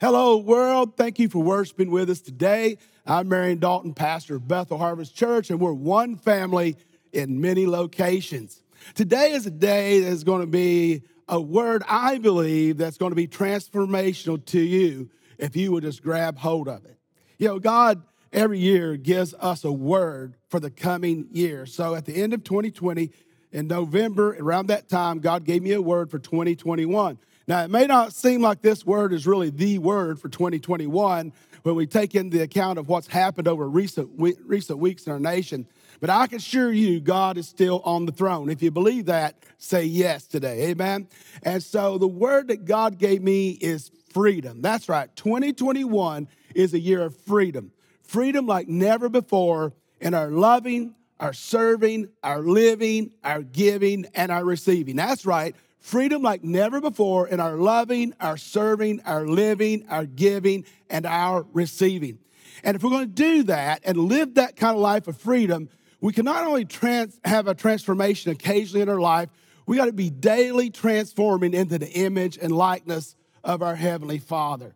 [0.00, 0.96] Hello, world.
[0.96, 2.78] Thank you for worshiping with us today.
[3.04, 6.76] I'm Marion Dalton, pastor of Bethel Harvest Church, and we're one family
[7.12, 8.62] in many locations.
[8.94, 13.16] Today is a day that's going to be a word I believe that's going to
[13.16, 16.96] be transformational to you if you would just grab hold of it.
[17.36, 18.00] You know, God
[18.32, 21.66] every year gives us a word for the coming year.
[21.66, 23.10] So at the end of 2020,
[23.50, 27.18] in November, around that time, God gave me a word for 2021.
[27.48, 31.32] Now, it may not seem like this word is really the word for 2021
[31.62, 35.66] when we take into account of what's happened over recent, recent weeks in our nation.
[35.98, 38.50] But I can assure you, God is still on the throne.
[38.50, 40.68] If you believe that, say yes today.
[40.68, 41.08] Amen.
[41.42, 44.60] And so the word that God gave me is freedom.
[44.60, 45.08] That's right.
[45.16, 47.72] 2021 is a year of freedom.
[48.02, 54.44] Freedom like never before in our loving, our serving, our living, our giving, and our
[54.44, 54.96] receiving.
[54.96, 60.64] That's right freedom like never before in our loving, our serving, our living, our giving,
[60.90, 62.18] and our receiving.
[62.64, 65.68] And if we're going to do that and live that kind of life of freedom,
[66.00, 69.28] we can not only trans- have a transformation occasionally in our life,
[69.66, 74.74] we got to be daily transforming into the image and likeness of our Heavenly Father.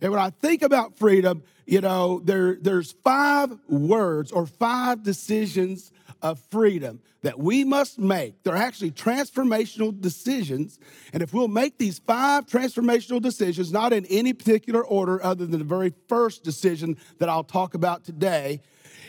[0.00, 5.92] And when I think about freedom, you know, there, there's five words or five decisions
[6.22, 8.42] of freedom that we must make.
[8.42, 10.78] They're actually transformational decisions.
[11.12, 15.58] And if we'll make these five transformational decisions, not in any particular order other than
[15.58, 18.60] the very first decision that I'll talk about today,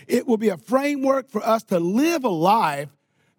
[0.08, 2.90] it will be a framework for us to live a life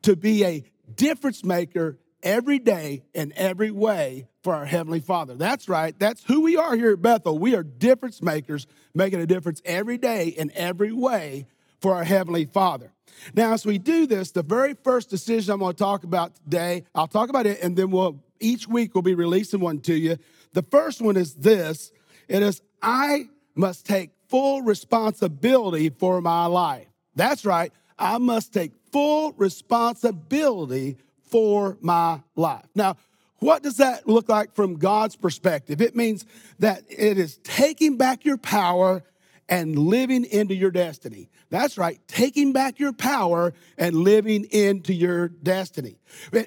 [0.03, 5.35] to be a difference maker every day in every way for our Heavenly Father.
[5.35, 5.99] That's right.
[5.99, 7.39] That's who we are here at Bethel.
[7.39, 11.47] We are difference makers, making a difference every day in every way
[11.81, 12.93] for our Heavenly Father.
[13.35, 16.85] Now, as we do this, the very first decision I'm going to talk about today,
[16.95, 20.17] I'll talk about it, and then we'll each week we'll be releasing one to you.
[20.53, 21.93] The first one is this:
[22.29, 26.87] it is I must take full responsibility for my life.
[27.15, 27.73] That's right.
[27.99, 32.65] I must take full responsibility for my life.
[32.75, 32.97] Now,
[33.41, 35.81] what does that look like from God's perspective?
[35.81, 36.25] It means
[36.59, 39.03] that it is taking back your power
[39.49, 41.28] and living into your destiny.
[41.50, 45.99] That's right, taking back your power and living into your destiny.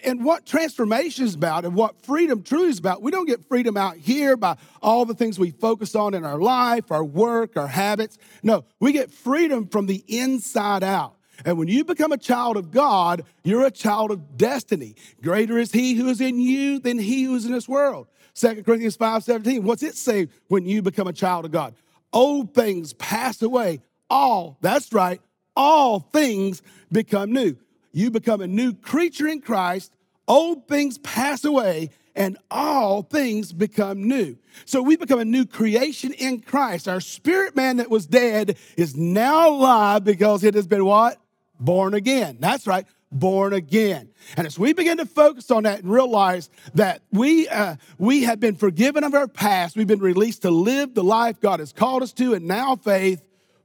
[0.05, 3.75] And what transformation is about and what freedom truly is about, we don't get freedom
[3.75, 7.67] out here by all the things we focus on in our life, our work, our
[7.67, 8.17] habits.
[8.41, 11.17] No, we get freedom from the inside out.
[11.45, 14.95] And when you become a child of God, you're a child of destiny.
[15.21, 18.07] Greater is he who is in you than he who is in this world.
[18.35, 19.63] 2 Corinthians 5 17.
[19.63, 21.75] What's it say when you become a child of God?
[22.11, 23.81] Old things pass away.
[24.09, 25.21] All, that's right,
[25.55, 26.61] all things
[26.91, 27.55] become new.
[27.91, 29.91] You become a new creature in Christ.
[30.27, 34.37] Old things pass away and all things become new.
[34.65, 36.87] So we become a new creation in Christ.
[36.87, 41.19] Our spirit man that was dead is now alive because it has been what?
[41.63, 42.37] Born again.
[42.39, 44.09] That's right born again.
[44.35, 48.39] And as we begin to focus on that and realize that we, uh, we have
[48.39, 52.03] been forgiven of our past, we've been released to live the life God has called
[52.03, 53.21] us to, and now faith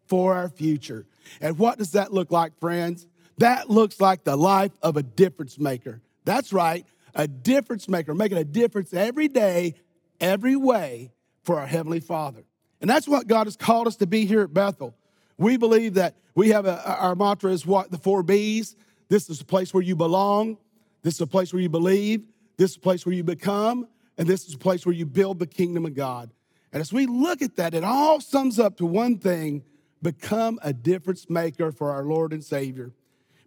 [0.06, 1.06] for our future.
[1.40, 3.06] And what does that look like, friends?
[3.38, 6.00] That looks like the life of a difference maker.
[6.24, 9.74] That's right, a difference maker, making a difference every day,
[10.20, 12.44] every way for our Heavenly Father.
[12.80, 14.94] And that's what God has called us to be here at Bethel.
[15.38, 17.90] We believe that we have a, our mantra is what?
[17.90, 18.76] The four B's
[19.08, 20.58] this is a place where you belong.
[21.02, 22.26] This is a place where you believe.
[22.56, 23.88] This is a place where you become.
[24.18, 26.30] And this is a place where you build the kingdom of God.
[26.72, 29.64] And as we look at that, it all sums up to one thing
[30.02, 32.92] become a difference maker for our Lord and Savior.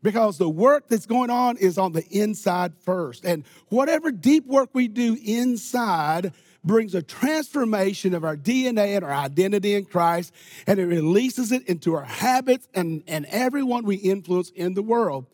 [0.01, 3.23] Because the work that's going on is on the inside first.
[3.23, 9.13] And whatever deep work we do inside brings a transformation of our DNA and our
[9.13, 10.33] identity in Christ,
[10.67, 15.25] and it releases it into our habits and, and everyone we influence in the world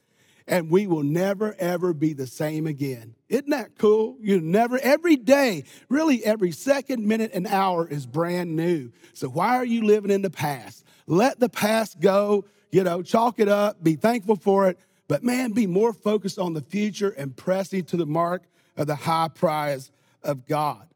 [0.47, 3.15] and we will never, ever be the same again.
[3.27, 4.15] Isn't that cool?
[4.21, 8.91] You never, every day, really every second, minute, and hour is brand new.
[9.13, 10.85] So why are you living in the past?
[11.05, 15.51] Let the past go, you know, chalk it up, be thankful for it, but man,
[15.51, 18.43] be more focused on the future and pressing to the mark
[18.77, 19.91] of the high prize
[20.23, 20.87] of God.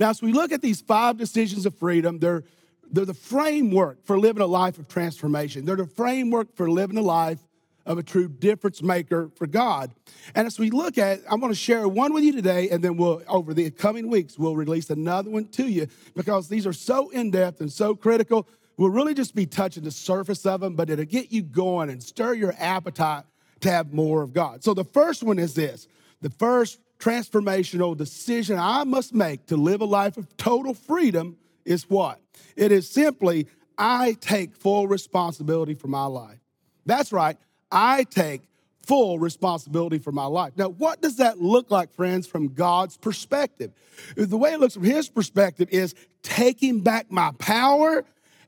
[0.00, 2.42] Now, as we look at these five decisions of freedom, they're,
[2.90, 5.66] they're the framework for living a life of transformation.
[5.66, 7.38] They're the framework for living a life
[7.84, 9.90] of a true difference maker for God.
[10.34, 12.96] And as we look at, I'm going to share one with you today, and then
[12.96, 15.86] we'll, over the coming weeks, we'll release another one to you
[16.16, 18.48] because these are so in depth and so critical.
[18.78, 22.02] We'll really just be touching the surface of them, but it'll get you going and
[22.02, 23.24] stir your appetite
[23.60, 24.64] to have more of God.
[24.64, 25.88] So the first one is this
[26.22, 31.88] the first transformational decision I must make to live a life of total freedom is
[31.88, 32.20] what?
[32.56, 36.38] It is simply, I take full responsibility for my life.
[36.86, 37.36] That's right,
[37.72, 38.42] I take
[38.82, 40.52] full responsibility for my life.
[40.56, 43.72] Now, what does that look like, friends, from God's perspective?
[44.16, 48.04] The way it looks from His perspective is taking back my power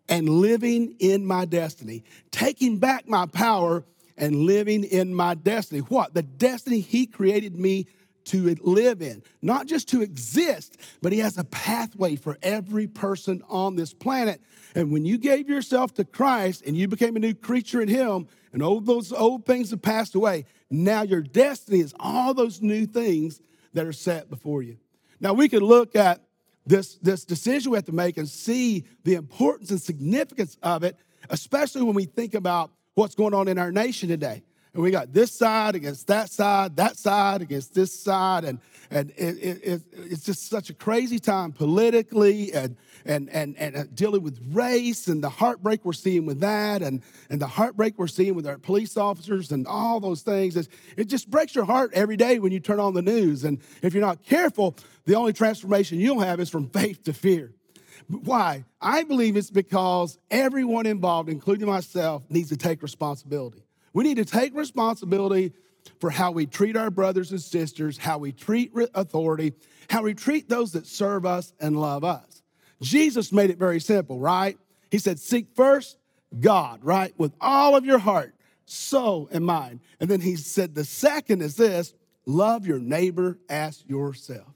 [0.08, 2.02] and living in my destiny.
[2.30, 3.84] Taking back my power
[4.16, 5.80] and living in my destiny.
[5.80, 6.14] What?
[6.14, 7.86] The destiny He created me
[8.26, 13.42] to live in, not just to exist, but He has a pathway for every person
[13.48, 14.40] on this planet.
[14.74, 18.28] And when you gave yourself to Christ and you became a new creature in Him,
[18.52, 22.86] and all those old things have passed away, now your destiny is all those new
[22.86, 23.40] things
[23.72, 24.76] that are set before you.
[25.20, 26.20] Now we could look at
[26.66, 30.96] this, this decision we have to make and see the importance and significance of it,
[31.30, 34.42] especially when we think about what's going on in our nation today
[34.74, 38.58] and we got this side against that side, that side against this side, and
[38.90, 43.84] and it, it, it's just such a crazy time politically, and and and and uh,
[43.92, 48.06] dealing with race and the heartbreak we're seeing with that, and and the heartbreak we're
[48.06, 50.56] seeing with our police officers and all those things.
[50.56, 53.60] It's, it just breaks your heart every day when you turn on the news, and
[53.82, 57.52] if you're not careful, the only transformation you'll have is from faith to fear.
[58.08, 58.64] Why?
[58.80, 63.64] I believe it's because everyone involved, including myself, needs to take responsibility.
[63.92, 65.52] We need to take responsibility
[66.00, 69.52] for how we treat our brothers and sisters, how we treat authority,
[69.90, 72.42] how we treat those that serve us and love us.
[72.80, 74.58] Jesus made it very simple, right?
[74.90, 75.98] He said, Seek first
[76.38, 77.12] God, right?
[77.18, 78.34] With all of your heart,
[78.64, 79.80] soul, and mind.
[80.00, 81.94] And then he said, The second is this
[82.26, 84.48] love your neighbor as yourself.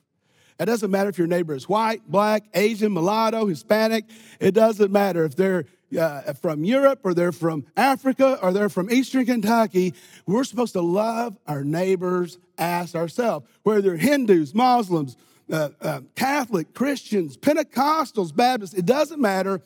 [0.58, 4.06] It doesn't matter if your neighbor is white, black, Asian, mulatto, Hispanic.
[4.40, 5.66] It doesn't matter if they're
[5.98, 9.94] uh, from Europe or they're from Africa or they're from Eastern Kentucky.
[10.26, 15.16] We're supposed to love our neighbors as ourselves, whether they're Hindus, Muslims,
[15.50, 18.74] uh, uh, Catholic, Christians, Pentecostals, Baptists.
[18.74, 19.62] It doesn't matter.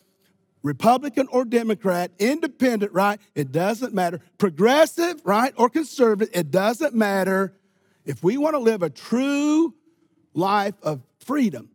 [0.62, 3.18] Republican or Democrat, independent, right?
[3.34, 4.20] It doesn't matter.
[4.36, 5.54] Progressive, right?
[5.56, 7.54] Or conservative, it doesn't matter.
[8.04, 9.74] If we want to live a true
[10.34, 11.70] life of freedom,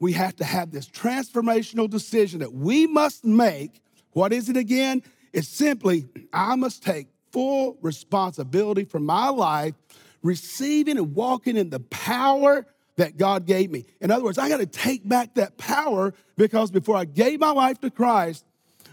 [0.00, 3.82] we have to have this transformational decision that we must make.
[4.12, 5.02] What is it again?
[5.32, 9.74] It's simply, I must take full responsibility for my life,
[10.22, 12.66] receiving and walking in the power
[12.96, 13.84] that God gave me.
[14.00, 17.50] In other words, I got to take back that power because before I gave my
[17.50, 18.44] life to Christ,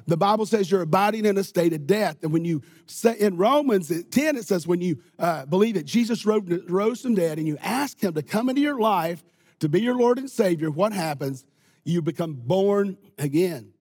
[0.08, 2.18] the Bible says you're abiding in a state of death.
[2.22, 6.26] And when you say in Romans 10, it says, when you uh, believe that Jesus
[6.26, 9.24] rose, rose from dead and you ask him to come into your life
[9.60, 11.46] to be your Lord and Savior, what happens?
[11.84, 13.74] You become born again.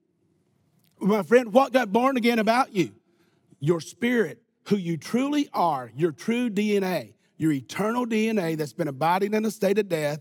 [1.00, 2.92] My friend, what got born again about you?
[3.60, 9.34] Your spirit, who you truly are, your true DNA, your eternal DNA that's been abiding
[9.34, 10.20] in a state of death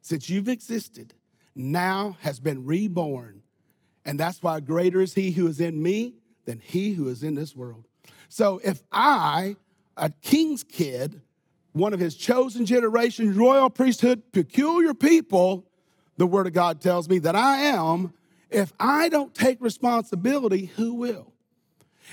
[0.00, 1.14] since you've existed,
[1.54, 3.42] now has been reborn.
[4.04, 6.14] And that's why greater is he who is in me
[6.44, 7.86] than he who is in this world.
[8.28, 9.56] So if I,
[9.96, 11.20] a king's kid,
[11.72, 15.66] one of his chosen generation, royal priesthood, peculiar people,
[16.16, 18.12] the word of God tells me that I am.
[18.50, 21.32] If I don't take responsibility, who will?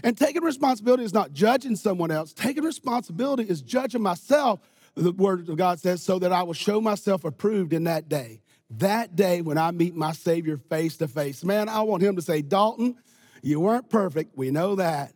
[0.04, 2.32] And taking responsibility is not judging someone else.
[2.32, 4.62] Taking responsibility is judging myself,
[4.96, 8.42] the word of God says, so that I will show myself approved in that day.
[8.72, 11.44] That day when I meet my Savior face to face.
[11.44, 12.96] Man, I want him to say, Dalton,
[13.42, 14.38] you weren't perfect.
[14.38, 15.14] We know that.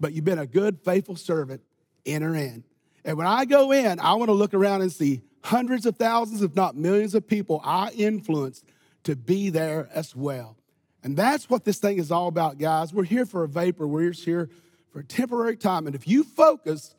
[0.00, 1.60] But you've been a good, faithful servant.
[2.06, 2.64] Enter in.
[3.04, 6.42] And when I go in, I want to look around and see hundreds of thousands,
[6.42, 8.64] if not millions of people I influenced
[9.04, 10.56] to be there as well.
[11.02, 12.94] And that's what this thing is all about, guys.
[12.94, 14.48] We're here for a vapor, we're just here
[14.90, 15.86] for a temporary time.
[15.86, 16.94] And if you focus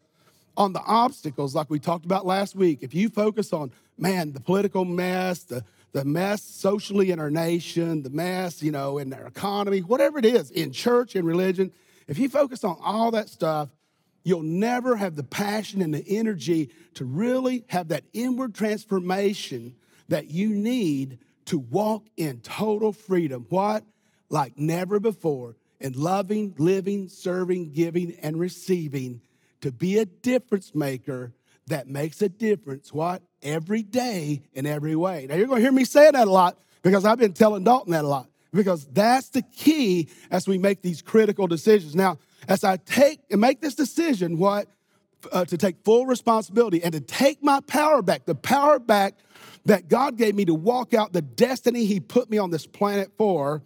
[0.56, 4.40] on the obstacles, like we talked about last week, if you focus on, man, the
[4.40, 9.26] political mess, the, the mess socially in our nation, the mess, you know, in our
[9.26, 11.72] economy, whatever it is, in church in religion,
[12.08, 13.70] if you focus on all that stuff,
[14.26, 19.76] you'll never have the passion and the energy to really have that inward transformation
[20.10, 23.46] that you need to walk in total freedom.
[23.50, 23.86] What?
[24.30, 25.56] Like never before.
[25.80, 29.22] In loving, living, serving, giving, and receiving
[29.62, 31.34] to be a difference maker
[31.68, 32.92] that makes a difference.
[32.92, 33.22] What?
[33.44, 35.28] Every day in every way.
[35.30, 37.92] Now, you're going to hear me say that a lot because I've been telling Dalton
[37.92, 41.96] that a lot because that's the key as we make these critical decisions.
[41.96, 42.18] Now,
[42.48, 44.68] as I take and make this decision, what?
[45.32, 49.16] Uh, to take full responsibility and to take my power back, the power back
[49.66, 53.12] that God gave me to walk out the destiny He put me on this planet
[53.18, 53.64] for,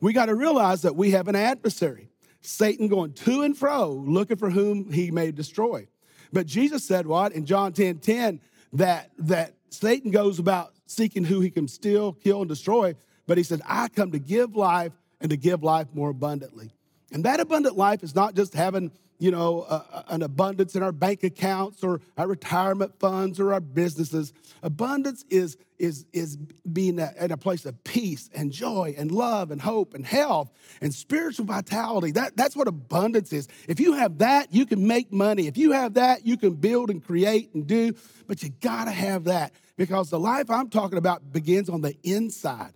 [0.00, 2.08] we got to realize that we have an adversary,
[2.40, 5.86] Satan going to and fro, looking for whom he may destroy.
[6.32, 8.40] But Jesus said what in John 10 10
[8.72, 12.94] that, that Satan goes about seeking who he can steal, kill, and destroy.
[13.26, 16.72] but he said, I come to give life and to give life more abundantly.
[17.12, 19.66] And that abundant life is not just having, you know,
[20.08, 24.32] an abundance in our bank accounts or our retirement funds or our businesses.
[24.62, 26.36] Abundance is, is, is
[26.72, 30.50] being at a place of peace and joy and love and hope and health
[30.80, 32.12] and spiritual vitality.
[32.12, 33.46] That, that's what abundance is.
[33.68, 35.46] If you have that, you can make money.
[35.46, 37.94] If you have that, you can build and create and do,
[38.26, 42.72] but you gotta have that because the life I'm talking about begins on the inside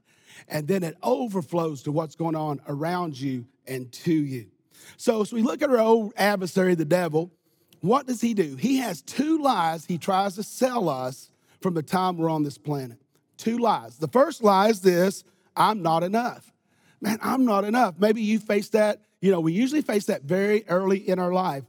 [0.48, 4.46] and then it overflows to what's going on around you and to you.
[4.96, 7.32] So, as we look at our old adversary, the devil,
[7.80, 8.56] what does he do?
[8.56, 11.30] He has two lies he tries to sell us
[11.60, 12.98] from the time we're on this planet.
[13.36, 13.98] Two lies.
[13.98, 15.24] The first lie is this
[15.56, 16.52] I'm not enough.
[17.00, 17.96] Man, I'm not enough.
[17.98, 19.02] Maybe you face that.
[19.20, 21.64] You know, we usually face that very early in our life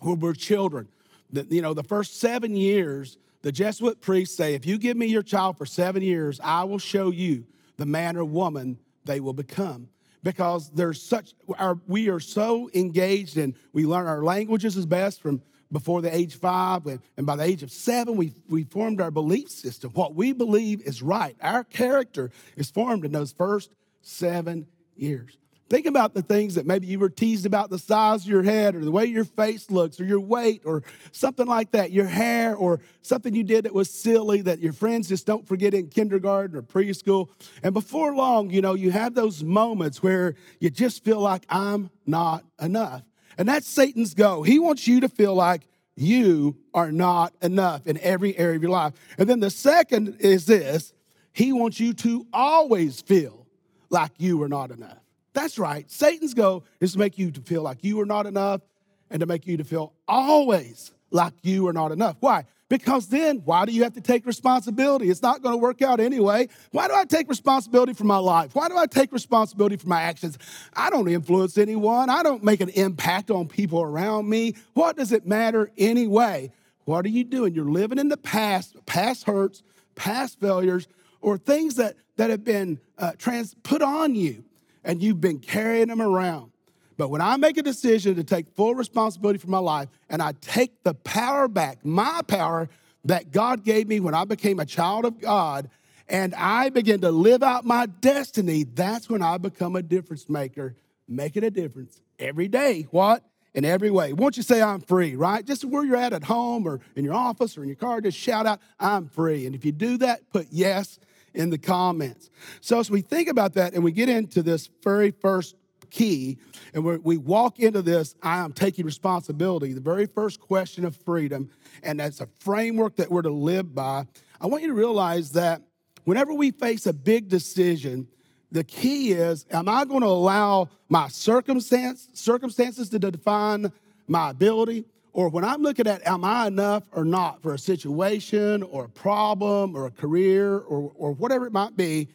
[0.00, 0.88] when we're children.
[1.32, 5.06] The, you know, the first seven years, the Jesuit priests say, if you give me
[5.06, 9.32] your child for seven years, I will show you the man or woman they will
[9.32, 9.88] become
[10.22, 15.20] because there's such our, we are so engaged and we learn our languages as best
[15.20, 16.86] from before the age five.
[16.86, 19.90] And by the age of seven we, we formed our belief system.
[19.92, 21.36] What we believe is right.
[21.40, 23.70] Our character is formed in those first
[24.02, 25.36] seven years
[25.70, 28.74] Think about the things that maybe you were teased about the size of your head
[28.74, 32.56] or the way your face looks or your weight or something like that, your hair
[32.56, 36.56] or something you did that was silly that your friends just don't forget in kindergarten
[36.56, 37.28] or preschool.
[37.62, 41.90] And before long, you know, you have those moments where you just feel like I'm
[42.04, 43.04] not enough.
[43.38, 44.42] And that's Satan's go.
[44.42, 45.62] He wants you to feel like
[45.94, 48.94] you are not enough in every area of your life.
[49.18, 50.92] And then the second is this
[51.32, 53.46] he wants you to always feel
[53.88, 54.99] like you are not enough.
[55.32, 55.90] That's right.
[55.90, 58.62] Satan's goal is to make you to feel like you are not enough
[59.10, 62.16] and to make you to feel always like you are not enough.
[62.20, 62.46] Why?
[62.68, 65.10] Because then, why do you have to take responsibility?
[65.10, 66.48] It's not going to work out anyway.
[66.70, 68.54] Why do I take responsibility for my life?
[68.54, 70.38] Why do I take responsibility for my actions?
[70.72, 72.10] I don't influence anyone.
[72.10, 74.54] I don't make an impact on people around me.
[74.74, 76.52] What does it matter anyway?
[76.84, 77.54] What are you doing?
[77.54, 79.64] You're living in the past, past hurts,
[79.96, 80.86] past failures,
[81.20, 84.44] or things that, that have been uh, trans- put on you
[84.84, 86.50] and you've been carrying them around.
[86.96, 90.32] But when I make a decision to take full responsibility for my life and I
[90.40, 92.68] take the power back, my power
[93.06, 95.70] that God gave me when I became a child of God,
[96.10, 100.74] and I begin to live out my destiny, that's when I become a difference maker,
[101.08, 102.88] making a difference every day.
[102.90, 103.24] What?
[103.54, 104.12] In every way.
[104.12, 105.44] Won't you say I'm free, right?
[105.44, 108.18] Just where you're at at home or in your office or in your car, just
[108.18, 109.46] shout out, I'm free.
[109.46, 110.98] And if you do that, put yes
[111.34, 112.30] in the comments.
[112.60, 115.56] So, as we think about that and we get into this very first
[115.90, 116.38] key
[116.72, 121.50] and we walk into this, I am taking responsibility, the very first question of freedom,
[121.82, 124.06] and that's a framework that we're to live by.
[124.40, 125.62] I want you to realize that
[126.04, 128.08] whenever we face a big decision,
[128.52, 133.72] the key is am I going to allow my circumstance, circumstances to define
[134.08, 134.86] my ability?
[135.12, 138.88] Or when I'm looking at am I enough or not for a situation or a
[138.88, 142.08] problem or a career or, or whatever it might be,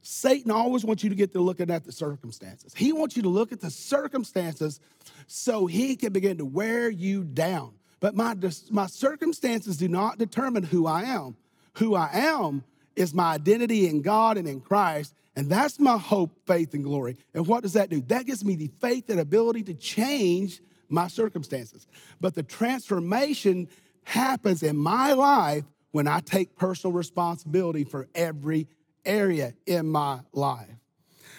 [0.00, 2.72] Satan always wants you to get to looking at the circumstances.
[2.74, 4.80] He wants you to look at the circumstances
[5.26, 7.74] so he can begin to wear you down.
[8.00, 8.34] But my,
[8.70, 11.36] my circumstances do not determine who I am.
[11.74, 12.64] Who I am
[12.96, 15.14] is my identity in God and in Christ.
[15.36, 17.16] And that's my hope, faith, and glory.
[17.34, 18.00] And what does that do?
[18.02, 21.86] That gives me the faith and ability to change my circumstances.
[22.20, 23.68] But the transformation
[24.04, 28.68] happens in my life when I take personal responsibility for every
[29.04, 30.68] area in my life.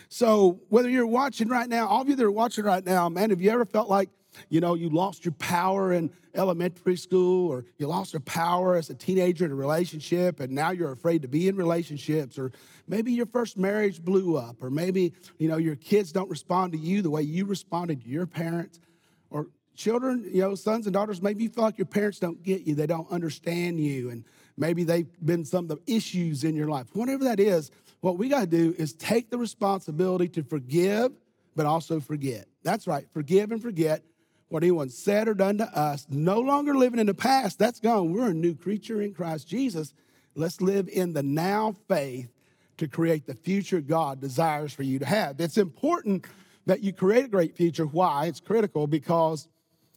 [0.10, 3.30] So, whether you're watching right now, all of you that are watching right now, man,
[3.30, 4.10] have you ever felt like,
[4.50, 8.90] you know, you lost your power in elementary school or you lost your power as
[8.90, 12.52] a teenager in a relationship and now you're afraid to be in relationships or
[12.88, 16.78] maybe your first marriage blew up or maybe, you know, your kids don't respond to
[16.78, 18.80] you the way you responded to your parents
[19.30, 22.62] or children, you know, sons and daughters, maybe you feel like your parents don't get
[22.62, 24.26] you, they don't understand you, and
[24.58, 26.88] maybe they've been some of the issues in your life.
[26.94, 27.72] Whatever that is,
[28.02, 31.12] what we got to do is take the responsibility to forgive,
[31.56, 32.48] but also forget.
[32.64, 34.04] That's right, forgive and forget
[34.50, 36.08] what anyone said or done to us.
[36.10, 38.12] No longer living in the past, that's gone.
[38.12, 39.94] We're a new creature in Christ Jesus.
[40.36, 42.30] Let's live in the now faith
[42.78, 45.40] to create the future God desires for you to have.
[45.40, 46.26] It's important
[46.70, 47.86] that you create a great future.
[47.86, 48.28] Why?
[48.28, 49.48] It's critical because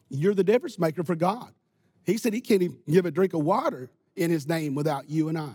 [0.09, 1.53] you're the difference maker for God.
[2.03, 5.29] He said he can't even give a drink of water in his name without you
[5.29, 5.51] and I.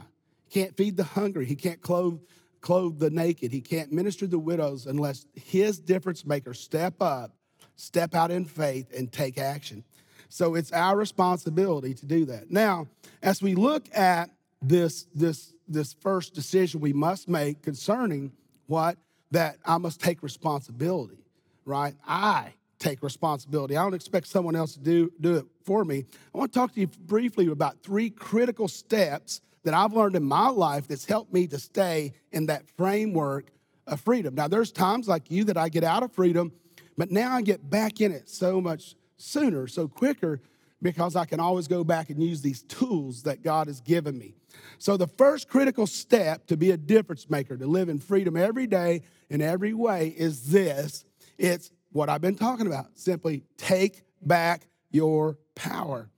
[0.47, 1.47] He can't feed the hungry.
[1.47, 2.19] He can't clothe,
[2.61, 3.51] clothe the naked.
[3.51, 7.35] He can't minister to the widows unless his difference maker step up,
[7.77, 9.83] step out in faith, and take action.
[10.29, 12.51] So it's our responsibility to do that.
[12.51, 12.89] Now,
[13.23, 14.29] as we look at
[14.61, 18.33] this, this this first decision we must make concerning
[18.67, 18.99] what?
[19.31, 21.25] That I must take responsibility,
[21.65, 21.95] right?
[22.07, 23.75] I take responsibility.
[23.75, 26.05] I don't expect someone else to do, do it for me.
[26.33, 30.23] I want to talk to you briefly about three critical steps that I've learned in
[30.23, 33.51] my life that's helped me to stay in that framework
[33.85, 34.35] of freedom.
[34.35, 36.51] Now, there's times like you that I get out of freedom,
[36.97, 40.39] but now I get back in it so much sooner, so quicker,
[40.81, 44.35] because I can always go back and use these tools that God has given me.
[44.79, 48.67] So, the first critical step to be a difference maker, to live in freedom every
[48.67, 51.05] day in every way, is this
[51.37, 52.87] it's what I've been talking about.
[52.95, 56.09] Simply take back your power.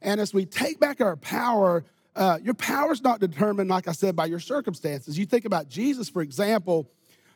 [0.00, 3.92] And as we take back our power, uh, your power is not determined, like I
[3.92, 5.18] said, by your circumstances.
[5.18, 6.90] You think about Jesus, for example,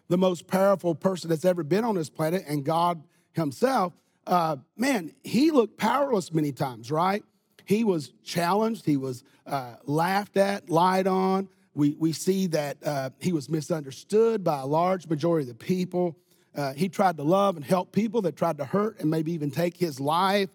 [0.09, 3.03] the most powerful person that's ever been on this planet, and God
[3.33, 3.93] Himself.
[4.27, 7.25] Uh, man, He looked powerless many times, right?
[7.65, 11.49] He was challenged, He was uh, laughed at, lied on.
[11.75, 16.17] We, we see that uh, He was misunderstood by a large majority of the people.
[16.57, 19.51] Uh, he tried to love and help people that tried to hurt and maybe even
[19.51, 20.49] take his life.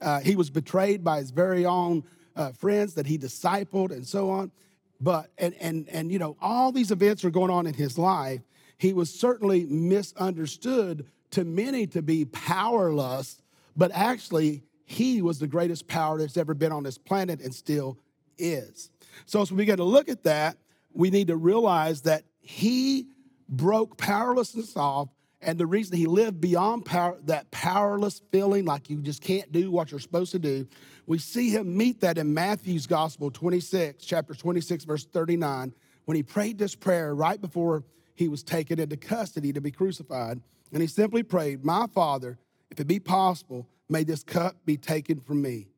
[0.00, 2.02] Uh, he was betrayed by his very own
[2.34, 4.50] uh, friends that he discipled and so on.
[4.98, 8.40] But, and, and, and, you know, all these events are going on in his life.
[8.78, 13.42] He was certainly misunderstood to many to be powerless,
[13.76, 17.98] but actually, he was the greatest power that's ever been on this planet and still
[18.38, 18.90] is.
[19.26, 20.56] So, as we begin to look at that,
[20.92, 23.06] we need to realize that he
[23.48, 25.08] broke powerlessness off
[25.42, 29.72] and the reason he lived beyond power, that powerless feeling like you just can't do
[29.72, 30.68] what you're supposed to do,
[31.06, 35.74] we see him meet that in Matthew's Gospel 26, chapter 26, verse 39,
[36.04, 37.82] when he prayed this prayer right before
[38.14, 40.40] he was taken into custody to be crucified.
[40.72, 42.38] And he simply prayed, My Father,
[42.70, 45.68] if it be possible, may this cup be taken from me.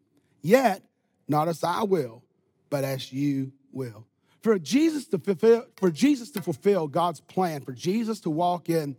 [0.41, 0.83] Yet,
[1.27, 2.23] not as I will,
[2.71, 4.07] but as you will.
[4.43, 8.97] For Jesus to fulfill, for Jesus to fulfill God's plan, for Jesus to walk in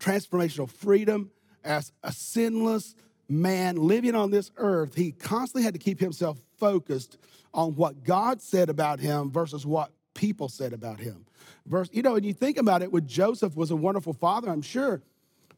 [0.00, 1.30] transformational freedom
[1.62, 2.94] as a sinless
[3.28, 7.18] man living on this earth, he constantly had to keep himself focused
[7.52, 11.26] on what God said about him versus what people said about him.
[11.66, 14.62] Verse, you know, and you think about it, with Joseph was a wonderful father, I'm
[14.62, 15.02] sure.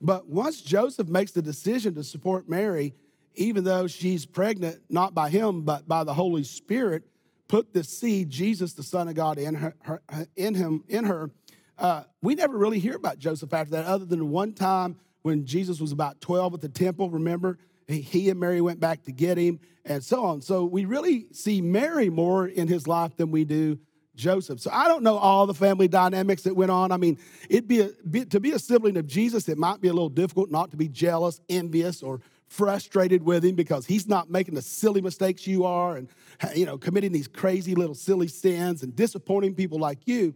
[0.00, 2.94] But once Joseph makes the decision to support Mary,
[3.34, 7.04] even though she's pregnant, not by him, but by the Holy Spirit,
[7.48, 10.02] put the seed, Jesus, the Son of God, in her, her
[10.36, 11.30] in him, in her,
[11.78, 15.80] uh, we never really hear about Joseph after that, other than one time when Jesus
[15.80, 17.58] was about 12 at the temple, remember?
[17.86, 20.42] He and Mary went back to get him and so on.
[20.42, 23.78] So we really see Mary more in his life than we do
[24.18, 24.60] Joseph.
[24.60, 26.92] So I don't know all the family dynamics that went on.
[26.92, 27.16] I mean,
[27.48, 30.10] it'd be, a, be to be a sibling of Jesus, it might be a little
[30.10, 34.62] difficult not to be jealous, envious, or frustrated with him because he's not making the
[34.62, 36.08] silly mistakes you are and
[36.54, 40.34] you know committing these crazy little silly sins and disappointing people like you.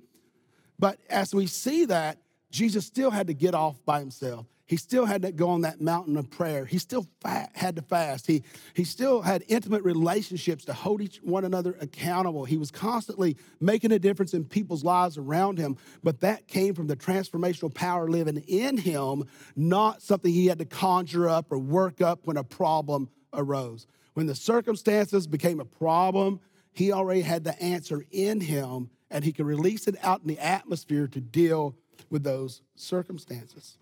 [0.78, 2.18] But as we see that,
[2.50, 4.46] Jesus still had to get off by himself.
[4.72, 6.64] He still had to go on that mountain of prayer.
[6.64, 7.06] He still
[7.54, 8.26] had to fast.
[8.26, 12.46] He, he still had intimate relationships to hold each one another accountable.
[12.46, 16.86] He was constantly making a difference in people's lives around him, but that came from
[16.86, 22.00] the transformational power living in him, not something he had to conjure up or work
[22.00, 23.86] up when a problem arose.
[24.14, 26.40] When the circumstances became a problem,
[26.72, 30.38] he already had the answer in him and he could release it out in the
[30.38, 31.76] atmosphere to deal
[32.08, 33.76] with those circumstances.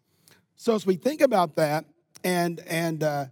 [0.61, 1.87] So as we think about that
[2.23, 3.25] and and uh,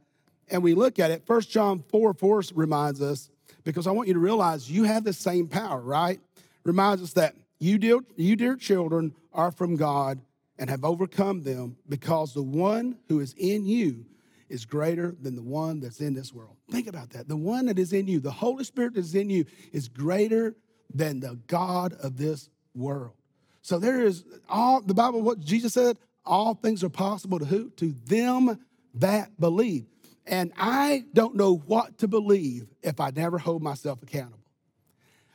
[0.51, 3.29] and we look at it, First John 4 4 reminds us,
[3.65, 6.21] because I want you to realize you have the same power, right?
[6.65, 10.23] Reminds us that you dear, you dear children are from God
[10.59, 14.07] and have overcome them because the one who is in you
[14.49, 16.57] is greater than the one that's in this world.
[16.71, 17.29] Think about that.
[17.29, 20.57] The one that is in you, the Holy Spirit that is in you, is greater
[20.95, 23.13] than the God of this world.
[23.61, 27.71] So there is all the Bible, what Jesus said, all things are possible to who?
[27.71, 28.59] To them
[28.95, 29.87] that believe.
[30.27, 34.39] And I don't know what to believe if I never hold myself accountable.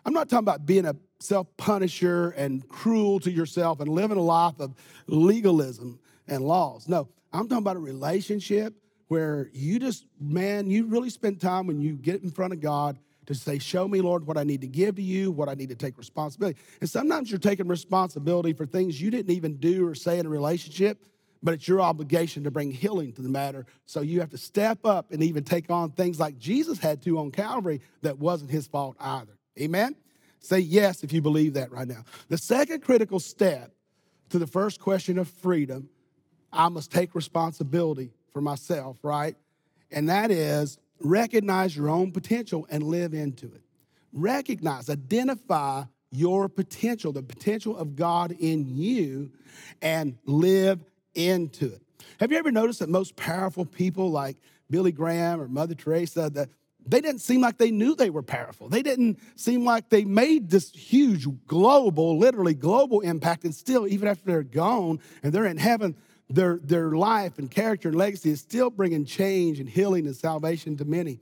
[0.06, 4.22] I'm not talking about being a self punisher and cruel to yourself and living a
[4.22, 4.76] life of
[5.08, 6.88] legalism and laws.
[6.88, 8.76] No, I'm talking about a relationship
[9.08, 13.00] where you just, man, you really spend time when you get in front of God
[13.26, 15.70] to say, Show me, Lord, what I need to give to you, what I need
[15.70, 16.60] to take responsibility.
[16.82, 20.30] And sometimes you're taking responsibility for things you didn't even do or say in a
[20.30, 21.04] relationship,
[21.42, 23.66] but it's your obligation to bring healing to the matter.
[23.86, 27.20] So you have to step up and even take on things like Jesus had to
[27.20, 29.38] on Calvary that wasn't his fault either.
[29.60, 29.96] Amen?
[30.40, 32.04] Say yes if you believe that right now.
[32.30, 33.72] The second critical step
[34.30, 35.90] to the first question of freedom,
[36.52, 39.36] I must take responsibility for myself, right?
[39.92, 43.62] And that is recognize your own potential and live into it.
[44.12, 49.32] Recognize, identify your potential, the potential of God in you,
[49.82, 50.84] and live
[51.16, 51.82] into it.
[52.20, 54.38] Have you ever noticed that most powerful people like
[54.70, 56.50] Billy Graham or Mother Teresa, that
[56.86, 58.70] they didn't seem like they knew they were powerful.
[58.70, 63.44] They didn't seem like they made this huge global, literally global impact.
[63.46, 65.96] And still, even after they're gone and they're in heaven,
[66.30, 70.78] their, their life and character and legacy is still bringing change and healing and salvation
[70.78, 71.20] to many.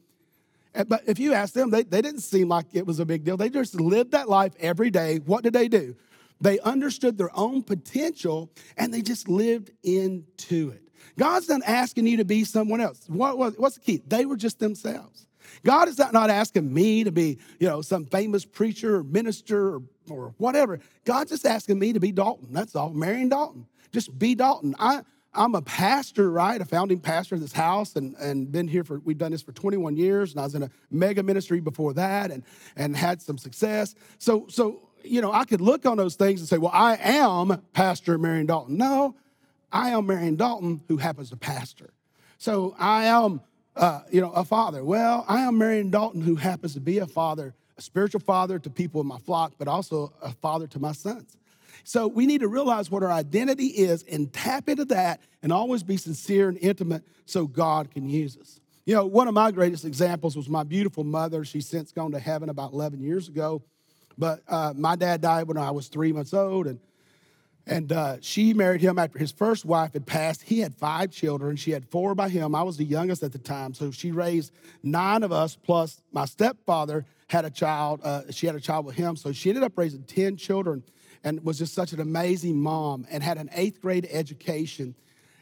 [0.74, 3.36] But if you ask them, they, they didn't seem like it was a big deal.
[3.36, 5.18] They just lived that life every day.
[5.18, 5.96] What did they do?
[6.40, 10.82] They understood their own potential and they just lived into it.
[11.18, 13.04] God's not asking you to be someone else.
[13.08, 14.02] What, was, what's the key?
[14.08, 15.28] They were just themselves.
[15.64, 19.76] God is not, not asking me to be, you know, some famous preacher or minister
[19.76, 20.80] or, or whatever.
[21.06, 22.50] God's just asking me to be Dalton.
[22.52, 22.92] That's all.
[22.92, 23.68] Marion Dalton.
[23.92, 24.76] Just be Dalton.
[24.80, 25.02] I,
[25.34, 26.60] I'm a pastor, right?
[26.60, 29.54] A founding pastor of this house and, and been here for, we've done this for
[29.54, 30.32] 21 years.
[30.32, 32.44] And I was in a mega ministry before that and,
[32.76, 33.96] and had some success.
[34.18, 37.62] So, so, you know, I could look on those things and say, well, I am
[37.74, 38.78] Pastor Marion Dalton.
[38.78, 39.16] No,
[39.72, 41.94] I am Marion Dalton who happens to pastor.
[42.38, 43.42] So I am,
[43.76, 44.84] uh, you know, a father.
[44.84, 48.70] Well, I am Marion Dalton who happens to be a father, a spiritual father to
[48.70, 51.38] people in my flock, but also a father to my sons.
[51.84, 55.84] So we need to realize what our identity is and tap into that and always
[55.84, 58.60] be sincere and intimate so God can use us.
[58.86, 61.46] You know, one of my greatest examples was my beautiful mother.
[61.46, 63.64] She's since gone to heaven about 11 years ago.
[64.18, 66.80] But uh, my dad died when I was three months old, and
[67.72, 70.44] and uh, she married him after his first wife had passed.
[70.44, 71.56] He had five children.
[71.56, 72.54] She had four by him.
[72.54, 73.74] I was the youngest at the time.
[73.74, 74.52] So she raised
[74.84, 78.02] nine of us, plus my stepfather had a child.
[78.04, 79.16] Uh, she had a child with him.
[79.16, 80.84] So she ended up raising 10 children
[81.24, 84.94] and was just such an amazing mom and had an eighth grade education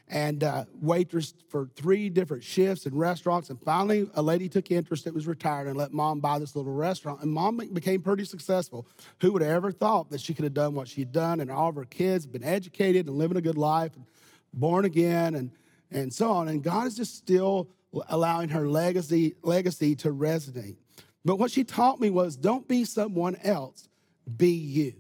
[0.10, 3.50] and uh, waitress for three different shifts in restaurants.
[3.50, 6.74] And finally, a lady took interest that was retired and let mom buy this little
[6.74, 7.22] restaurant.
[7.22, 8.88] And mom became pretty successful.
[9.22, 11.40] Who would have ever thought that she could have done what she'd done?
[11.40, 14.06] And all of her kids been educated and living a good life, and
[14.54, 15.52] born again, and
[15.92, 16.48] and so on.
[16.48, 17.70] And God is just still
[18.08, 20.78] allowing her legacy legacy to resonate.
[21.26, 23.90] But what she taught me was, don't be someone else,
[24.38, 24.94] be you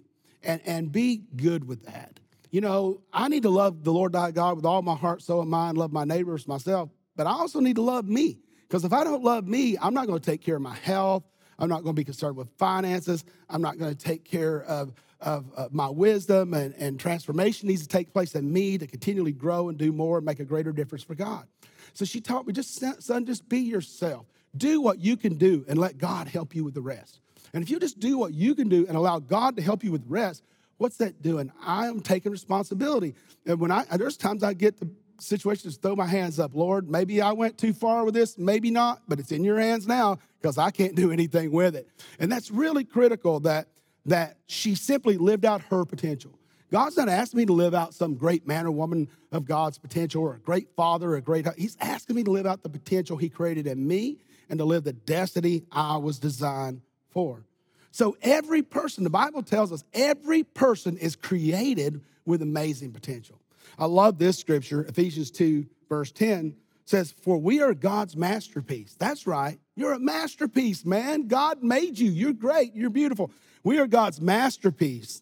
[0.43, 2.18] and, and be good with that.
[2.51, 5.41] You know, I need to love the Lord thy God with all my heart, soul,
[5.41, 8.39] and mind, love my neighbors, myself, but I also need to love me.
[8.67, 11.23] Because if I don't love me, I'm not going to take care of my health.
[11.57, 13.23] I'm not going to be concerned with finances.
[13.49, 17.81] I'm not going to take care of, of, of, my wisdom and, and transformation needs
[17.81, 20.71] to take place in me to continually grow and do more and make a greater
[20.71, 21.45] difference for God.
[21.93, 24.27] So she taught me, just son, just be yourself.
[24.55, 27.19] Do what you can do and let God help you with the rest.
[27.53, 29.91] And if you just do what you can do and allow God to help you
[29.91, 30.43] with the rest,
[30.79, 31.51] what's that doing?
[31.63, 33.13] I am taking responsibility.
[33.45, 34.89] And when I there's times I get the
[35.19, 39.01] situations throw my hands up, Lord, maybe I went too far with this, maybe not,
[39.07, 41.87] but it's in your hands now because I can't do anything with it.
[42.17, 43.67] And that's really critical that
[44.05, 46.39] that she simply lived out her potential.
[46.71, 50.23] God's not asking me to live out some great man or woman of God's potential
[50.23, 53.17] or a great father or a great He's asking me to live out the potential
[53.17, 54.17] he created in me
[54.49, 57.43] and to live the destiny I was designed for.
[57.91, 63.39] So every person, the Bible tells us, every person is created with amazing potential.
[63.77, 68.95] I love this scripture, Ephesians 2, verse 10 says, For we are God's masterpiece.
[68.97, 69.59] That's right.
[69.75, 71.27] You're a masterpiece, man.
[71.27, 72.09] God made you.
[72.11, 72.75] You're great.
[72.75, 73.31] You're beautiful.
[73.63, 75.21] We are God's masterpiece.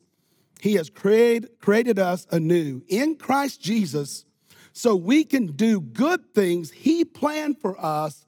[0.59, 4.25] He has created, created us anew in Christ Jesus
[4.73, 8.25] so we can do good things He planned for us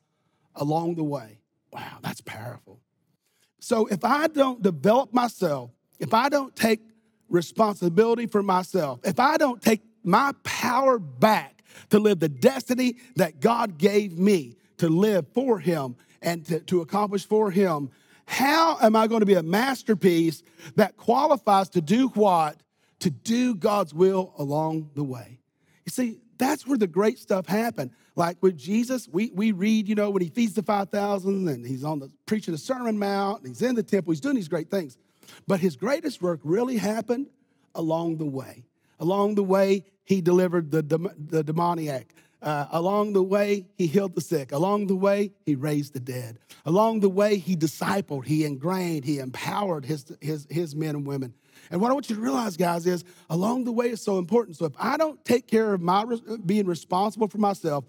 [0.56, 1.39] along the way.
[1.71, 2.80] Wow, that's powerful.
[3.60, 6.82] So if I don't develop myself, if I don't take
[7.30, 13.39] responsibility for myself, if I don't take my power back to live the destiny that
[13.39, 17.91] God gave me to live for Him and to, to accomplish for Him,
[18.26, 20.43] how am I going to be a masterpiece
[20.76, 22.58] that qualifies to do what?
[23.00, 25.39] To do God's will along the way.
[25.86, 27.91] You see, that's where the great stuff happened.
[28.15, 31.84] Like with Jesus, we, we read, you know, when he feeds the 5,000 and he's
[31.84, 34.97] on the preaching the Sermon Mount, he's in the temple, he's doing these great things.
[35.47, 37.28] But his greatest work really happened
[37.75, 38.63] along the way.
[38.99, 42.13] Along the way, he delivered the, the demoniac.
[42.41, 44.52] Uh, along the way, he healed the sick.
[44.52, 46.39] Along the way, he raised the dead.
[46.65, 51.34] Along the way, he discipled, he ingrained, he empowered his, his, his men and women.
[51.72, 54.58] And what I want you to realize, guys, is along the way is so important.
[54.58, 56.06] So if I don't take care of my
[56.46, 57.86] being responsible for myself,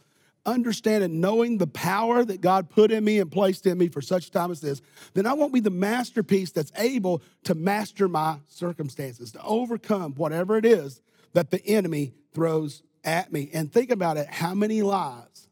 [0.46, 4.30] understanding, knowing the power that God put in me and placed in me for such
[4.30, 4.80] time as this,
[5.14, 10.56] then I won't be the masterpiece that's able to master my circumstances, to overcome whatever
[10.56, 11.00] it is
[11.32, 13.50] that the enemy throws at me.
[13.52, 15.48] And think about it how many lives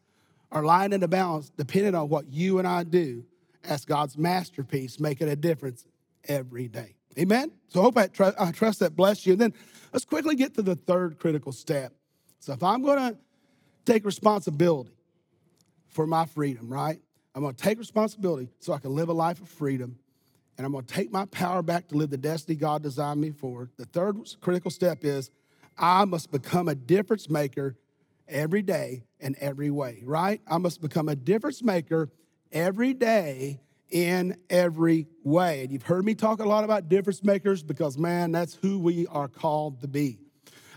[0.50, 3.24] are lying in the balance depending on what you and I do
[3.64, 5.84] as God's masterpiece, making a difference
[6.24, 6.97] every day.
[7.18, 7.50] Amen?
[7.68, 9.32] So I hope I, tr- I trust that bless you.
[9.32, 9.54] And then
[9.92, 11.92] let's quickly get to the third critical step.
[12.40, 13.18] So if I'm going to
[13.84, 14.92] take responsibility
[15.88, 17.00] for my freedom, right?
[17.34, 19.98] I'm going to take responsibility so I can live a life of freedom.
[20.56, 23.30] And I'm going to take my power back to live the destiny God designed me
[23.30, 23.70] for.
[23.76, 25.30] The third critical step is
[25.76, 27.76] I must become a difference maker
[28.28, 30.40] every day in every way, right?
[30.46, 32.10] I must become a difference maker
[32.52, 35.62] every day in every way.
[35.62, 39.06] And you've heard me talk a lot about difference makers because, man, that's who we
[39.08, 40.18] are called to be.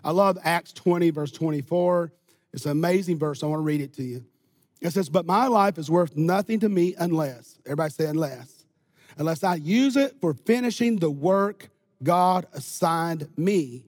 [0.04, 2.12] I love Acts 20, verse 24.
[2.54, 3.44] It's an amazing verse.
[3.44, 4.26] I want to read it to you.
[4.82, 8.66] It says, But my life is worth nothing to me unless, everybody say unless,
[9.18, 11.70] unless I use it for finishing the work
[12.04, 13.84] God assigned me.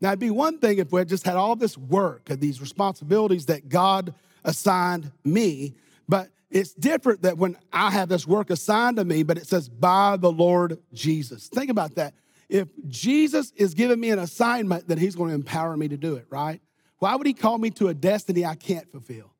[0.00, 2.60] Now, it'd be one thing if we had just had all this work and these
[2.60, 4.14] responsibilities that God
[4.44, 5.74] assigned me,
[6.08, 9.68] but it's different that when I have this work assigned to me, but it says
[9.68, 11.48] by the Lord Jesus.
[11.48, 12.14] Think about that.
[12.48, 16.14] If Jesus is giving me an assignment, then he's going to empower me to do
[16.14, 16.60] it, right?
[16.98, 19.32] Why would he call me to a destiny I can't fulfill?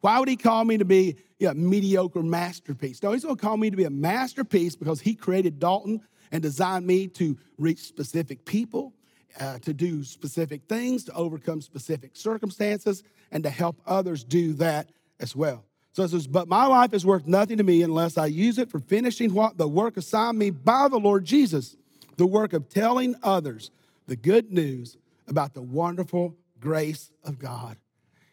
[0.00, 3.02] Why would he call me to be a mediocre masterpiece?
[3.02, 6.42] No, he's going to call me to be a masterpiece because he created Dalton and
[6.42, 8.94] designed me to reach specific people,
[9.38, 14.90] uh, to do specific things, to overcome specific circumstances, and to help others do that
[15.20, 15.64] as well.
[15.92, 18.70] So it says, But my life is worth nothing to me unless I use it
[18.70, 21.76] for finishing what the work assigned me by the Lord Jesus,
[22.16, 23.70] the work of telling others
[24.06, 24.96] the good news
[25.28, 27.76] about the wonderful grace of God.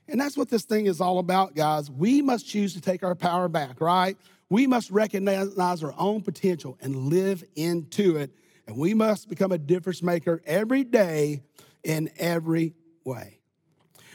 [0.08, 1.92] And that's what this thing is all about, guys.
[1.92, 4.18] We must choose to take our power back, right?
[4.50, 8.32] We must recognize our own potential and live into it.
[8.66, 11.44] And we must become a difference maker every day
[11.84, 13.40] in every way.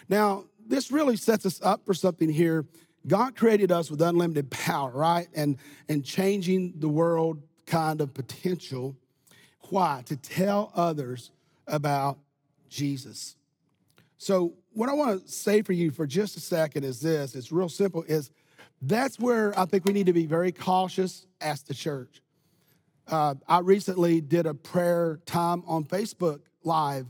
[0.09, 2.65] Now, this really sets us up for something here
[3.07, 5.29] God created us with unlimited power, right?
[5.35, 8.97] And, and changing the world kind of potential.
[9.71, 10.03] Why?
[10.07, 11.31] To tell others
[11.67, 12.19] about
[12.69, 13.37] Jesus.
[14.19, 17.53] So, what I want to say for you for just a second is this it's
[17.53, 18.31] real simple is
[18.83, 22.23] that's where I think we need to be very cautious as the church.
[23.07, 27.07] Uh, I recently did a prayer time on Facebook Live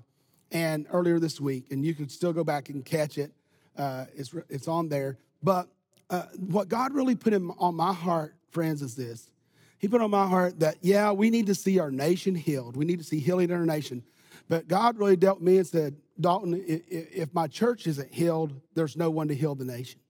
[0.51, 3.33] and earlier this week, and you can still go back and catch it.
[3.77, 5.19] Uh, it's, it's on there.
[5.43, 5.69] But
[6.11, 9.31] uh, what God really put in, on my heart, friends, is this.
[9.79, 12.77] He put on my heart that, yeah, we need to see our nation healed.
[12.77, 14.03] We need to see healing in our nation.
[14.49, 19.11] But God really dealt me and said, Dalton, if my church isn't healed, there's no
[19.11, 20.01] one to heal the nation.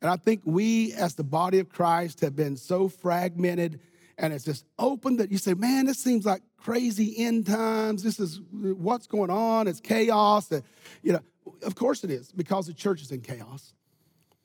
[0.00, 3.80] And I think we, as the body of Christ, have been so fragmented
[4.16, 8.02] and it's just open that you say, man, this seems like crazy end times.
[8.02, 9.66] This is what's going on.
[9.66, 10.52] It's chaos.
[11.02, 11.20] You know,
[11.62, 13.74] of course it is because the church is in chaos.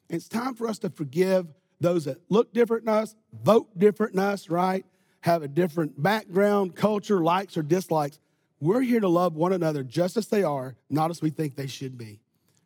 [0.10, 1.48] It's time for us to forgive
[1.80, 4.86] those that look different than us, vote different than us, right?
[5.22, 8.20] Have a different background, culture, likes or dislikes.
[8.60, 11.68] We're here to love one another just as they are, not as we think they
[11.68, 12.20] should be.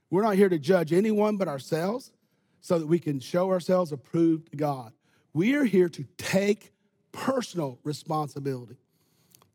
[0.09, 2.11] We're not here to judge anyone but ourselves
[2.61, 4.93] so that we can show ourselves approved to God.
[5.33, 6.71] We are here to take
[7.11, 8.77] personal responsibility.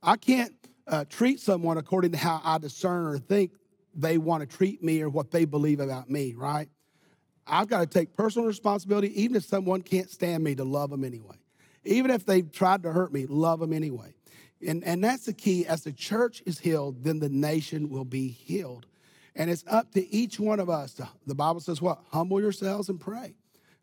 [0.02, 0.52] I can't
[0.86, 3.52] uh, treat someone according to how I discern or think
[3.94, 6.68] they want to treat me or what they believe about me, right?
[7.48, 11.04] I've got to take personal responsibility, even if someone can't stand me, to love them
[11.04, 11.36] anyway.
[11.84, 14.14] Even if they've tried to hurt me, love them anyway.
[14.66, 15.66] And, and that's the key.
[15.66, 18.86] As the church is healed, then the nation will be healed.
[19.34, 20.94] And it's up to each one of us.
[20.94, 22.00] To, the Bible says what?
[22.10, 23.34] Humble yourselves and pray.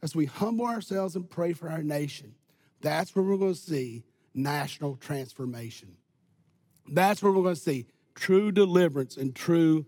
[0.01, 2.35] As we humble ourselves and pray for our nation,
[2.81, 5.95] that's where we're going to see national transformation.
[6.87, 9.85] That's where we're going to see true deliverance and true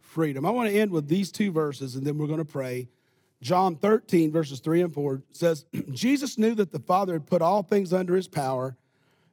[0.00, 0.44] freedom.
[0.44, 2.88] I want to end with these two verses and then we're going to pray.
[3.42, 7.62] John 13, verses 3 and 4 says, Jesus knew that the Father had put all
[7.62, 8.76] things under his power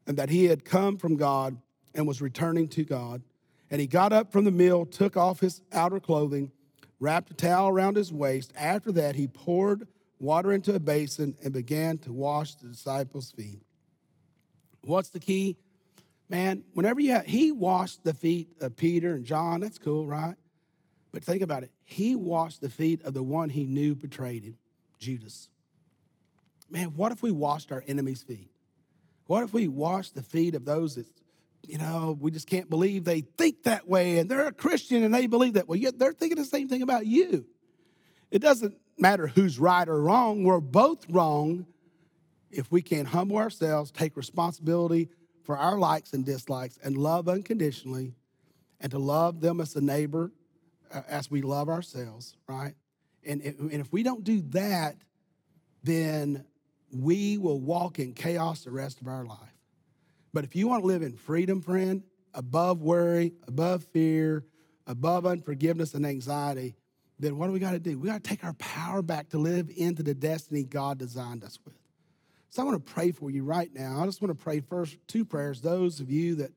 [0.07, 1.57] and that he had come from God
[1.93, 3.21] and was returning to God.
[3.69, 6.51] And he got up from the meal, took off his outer clothing,
[6.99, 8.51] wrapped a towel around his waist.
[8.57, 9.87] After that, he poured
[10.19, 13.61] water into a basin and began to wash the disciples' feet.
[14.81, 15.55] What's the key?
[16.29, 19.59] Man, whenever you have, he washed the feet of Peter and John.
[19.59, 20.35] That's cool, right?
[21.11, 21.71] But think about it.
[21.85, 24.57] He washed the feet of the one he knew betrayed him,
[24.99, 25.49] Judas.
[26.69, 28.51] Man, what if we washed our enemies' feet?
[29.25, 31.07] What if we washed the feet of those that,
[31.67, 35.13] you know, we just can't believe they think that way and they're a Christian and
[35.13, 35.67] they believe that?
[35.67, 37.45] Well, yet they're thinking the same thing about you.
[38.29, 40.43] It doesn't matter who's right or wrong.
[40.43, 41.65] We're both wrong
[42.51, 45.09] if we can humble ourselves, take responsibility
[45.43, 48.13] for our likes and dislikes, and love unconditionally,
[48.79, 50.31] and to love them as a neighbor
[51.07, 52.73] as we love ourselves, right?
[53.25, 54.95] And, and if we don't do that,
[55.83, 56.45] then
[56.91, 59.37] we will walk in chaos the rest of our life.
[60.33, 64.45] But if you want to live in freedom, friend, above worry, above fear,
[64.87, 66.75] above unforgiveness and anxiety,
[67.19, 67.99] then what do we got to do?
[67.99, 71.59] We got to take our power back to live into the destiny God designed us
[71.65, 71.75] with.
[72.49, 74.01] So I want to pray for you right now.
[74.01, 75.61] I just want to pray first two prayers.
[75.61, 76.51] Those of you that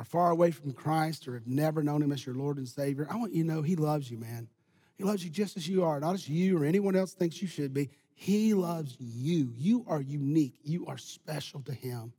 [0.00, 3.06] are far away from Christ or have never known Him as your Lord and Savior,
[3.10, 4.48] I want you to know He loves you, man.
[4.96, 7.48] He loves you just as you are, not as you or anyone else thinks you
[7.48, 7.90] should be.
[8.14, 9.52] He loves you.
[9.54, 10.54] You are unique.
[10.62, 12.14] You are special to Him.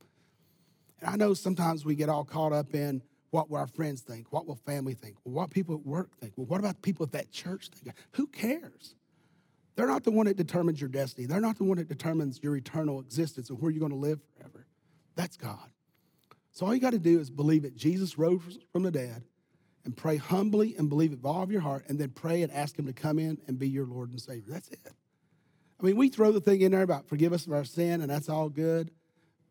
[1.00, 4.32] And I know sometimes we get all caught up in what will our friends think?
[4.32, 5.16] What will family think?
[5.24, 6.34] What people at work think?
[6.36, 7.96] Well, what about the people at that church think?
[8.12, 8.94] Who cares?
[9.74, 11.26] They're not the one that determines your destiny.
[11.26, 14.20] They're not the one that determines your eternal existence and where you're going to live
[14.36, 14.66] forever.
[15.16, 15.70] That's God.
[16.52, 19.24] So all you got to do is believe that Jesus rose from the dead
[19.84, 22.52] and pray humbly and believe it with all of your heart and then pray and
[22.52, 24.52] ask him to come in and be your Lord and Savior.
[24.52, 24.78] That's it.
[25.80, 28.10] I mean, we throw the thing in there about forgive us of our sin and
[28.10, 28.90] that's all good,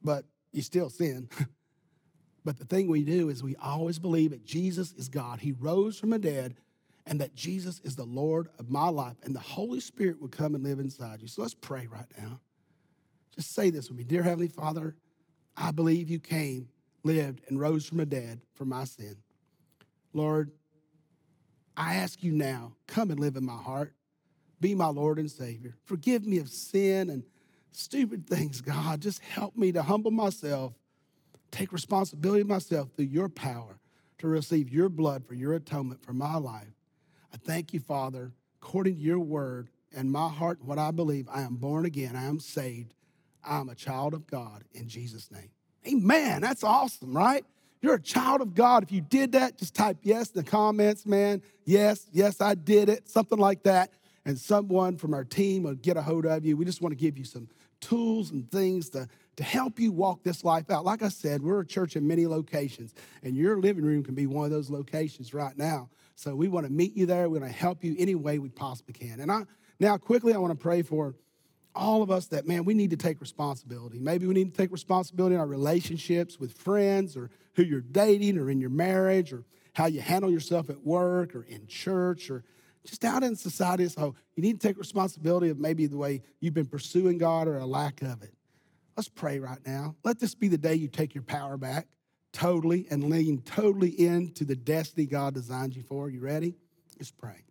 [0.01, 1.27] but you still sin.
[2.45, 5.39] but the thing we do is we always believe that Jesus is God.
[5.39, 6.55] He rose from the dead
[7.07, 10.53] and that Jesus is the Lord of my life and the Holy Spirit will come
[10.53, 11.27] and live inside you.
[11.27, 12.39] So let's pray right now.
[13.35, 14.95] Just say this with me Dear Heavenly Father,
[15.57, 16.69] I believe you came,
[17.03, 19.17] lived, and rose from the dead for my sin.
[20.13, 20.51] Lord,
[21.75, 23.93] I ask you now, come and live in my heart.
[24.59, 25.75] Be my Lord and Savior.
[25.85, 27.23] Forgive me of sin and
[27.71, 29.01] stupid things, God.
[29.01, 30.73] Just help me to humble myself,
[31.49, 33.79] take responsibility myself through your power
[34.19, 36.75] to receive your blood for your atonement for my life.
[37.33, 41.41] I thank you, Father, according to your word and my heart, what I believe, I
[41.41, 42.93] am born again, I am saved,
[43.43, 45.49] I'm a child of God in Jesus' name.
[45.87, 46.41] Amen.
[46.41, 47.45] That's awesome, right?
[47.81, 48.83] You're a child of God.
[48.83, 51.41] If you did that, just type yes in the comments, man.
[51.65, 53.91] Yes, yes, I did it, something like that.
[54.23, 56.55] And someone from our team will get a hold of you.
[56.55, 60.23] We just want to give you some tools and things to, to help you walk
[60.23, 60.85] this life out.
[60.85, 64.27] Like I said, we're a church in many locations, and your living room can be
[64.27, 65.89] one of those locations right now.
[66.15, 67.27] So we want to meet you there.
[67.29, 69.19] We want to help you any way we possibly can.
[69.21, 69.45] And I
[69.79, 71.15] now quickly I want to pray for
[71.73, 73.99] all of us that man we need to take responsibility.
[73.99, 78.37] Maybe we need to take responsibility in our relationships with friends or who you're dating
[78.37, 82.43] or in your marriage or how you handle yourself at work or in church or
[82.85, 84.15] just out in society as a whole.
[84.35, 87.65] You need to take responsibility of maybe the way you've been pursuing God or a
[87.65, 88.33] lack of it.
[88.97, 89.95] Let's pray right now.
[90.03, 91.87] Let this be the day you take your power back
[92.33, 96.09] totally and lean totally into the destiny God designed you for.
[96.09, 96.55] You ready?
[96.97, 97.43] Let's pray.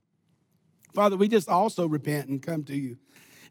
[0.95, 2.97] Father, we just also repent and come to you.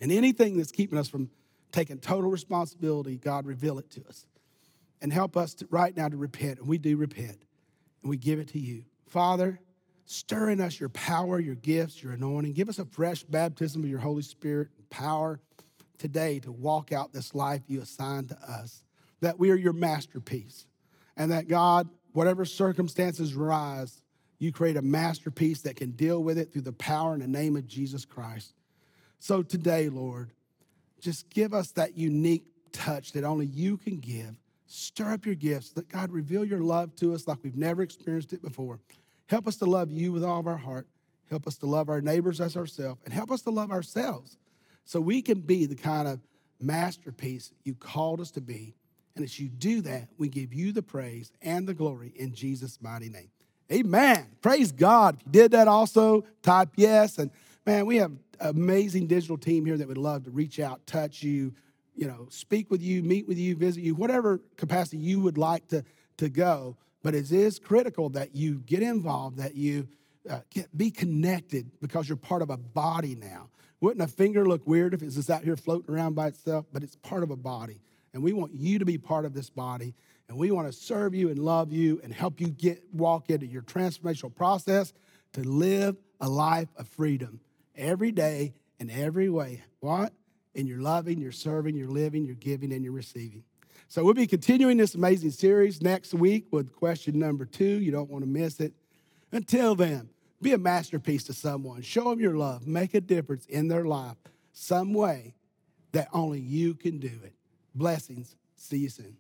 [0.02, 1.30] And anything that's keeping us from
[1.72, 4.26] taking total responsibility, God, reveal it to us.
[5.02, 6.60] And help us to, right now to repent.
[6.60, 7.44] And we do repent.
[8.02, 8.84] And we give it to you.
[9.08, 9.60] Father,
[10.06, 12.54] stir in us your power, your gifts, your anointing.
[12.54, 15.40] Give us a fresh baptism of your Holy Spirit and power
[15.98, 18.84] today to walk out this life you assigned to us.
[19.22, 20.66] That we are your masterpiece
[21.20, 24.02] and that God, whatever circumstances rise,
[24.40, 27.58] you create a masterpiece that can deal with it through the power and the name
[27.58, 28.54] of Jesus Christ.
[29.20, 30.32] So today, Lord,
[31.00, 34.36] just give us that unique touch that only you can give.
[34.68, 35.74] Stir up your gifts.
[35.76, 38.80] Let God reveal your love to us like we've never experienced it before.
[39.28, 40.88] Help us to love you with all of our heart.
[41.30, 44.38] Help us to love our neighbors as ourselves, and help us to love ourselves
[44.84, 46.20] so we can be the kind of
[46.60, 48.74] masterpiece you called us to be
[49.20, 52.80] and as you do that, we give you the praise and the glory in Jesus'
[52.82, 53.30] mighty name.
[53.70, 54.28] Amen.
[54.42, 55.16] Praise God.
[55.16, 57.18] If you did that also, type yes.
[57.18, 57.30] And
[57.66, 61.24] man, we have an amazing digital team here that would love to reach out, touch
[61.24, 61.54] you,
[61.96, 65.68] you know, speak with you, meet with you, visit you, whatever capacity you would like
[65.68, 65.84] to,
[66.18, 66.78] to go.
[67.04, 69.88] But it is critical that you get involved, that you
[70.30, 73.50] uh, get, be connected because you're part of a body now.
[73.82, 76.66] Wouldn't a finger look weird if it's just out here floating around by itself?
[76.72, 77.82] But it's part of a body.
[78.14, 79.94] And we want you to be part of this body.
[80.28, 83.46] And we want to serve you and love you and help you get walk into
[83.46, 84.94] your transformational process
[85.34, 87.40] to live a life of freedom
[87.80, 89.64] every day in every way.
[89.80, 90.14] What?
[90.54, 93.44] In your loving, your serving, your living, your giving, and your receiving.
[93.88, 97.66] So we'll be continuing this amazing series next week with question number two.
[97.66, 98.74] You don't want to miss it.
[99.32, 100.10] Until then,
[100.42, 101.82] be a masterpiece to someone.
[101.82, 102.68] Show them your love.
[102.68, 104.18] Make a difference in their life
[104.54, 105.34] some way
[105.92, 107.34] that only you can do it.
[107.74, 108.36] Blessings.
[108.56, 109.18] See you soon.